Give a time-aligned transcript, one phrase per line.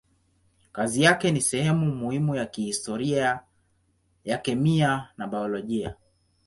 [0.71, 3.39] Kazi yake ni sehemu muhimu ya historia
[4.23, 5.95] ya kemia na biolojia.